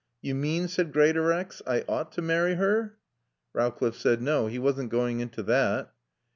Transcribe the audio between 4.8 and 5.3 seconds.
going